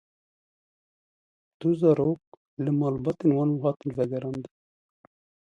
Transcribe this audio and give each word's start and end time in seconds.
Du 1.61 1.69
zarok 1.81 2.23
li 2.63 2.71
malbatên 2.79 3.29
wan 3.37 3.51
hatin 3.63 3.91
vegerandin. 3.97 4.53